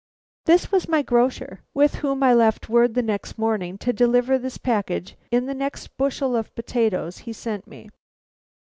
[0.47, 4.57] This was my grocer, with whom I left word the next morning to deliver this
[4.57, 7.87] package in the next bushel of potatoes he sent me.